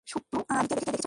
শুটু 0.07 0.37
আর 0.49 0.63
তানিকে 0.69 0.85
দেখেছ? 0.87 0.99